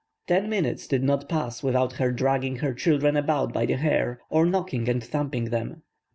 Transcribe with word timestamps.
Ten 0.25 0.49
minutes 0.49 0.87
did 0.87 1.03
not 1.03 1.29
pass 1.29 1.61
without 1.61 1.93
her 1.93 2.11
dragging 2.11 2.55
her 2.55 2.73
children 2.73 3.15
about 3.15 3.53
by 3.53 3.67
the 3.67 3.75
hair, 3.77 4.19
or 4.31 4.47
kicking 4.49 4.89
and 4.89 5.03
thumping 5.03 5.51
them. 5.51 5.83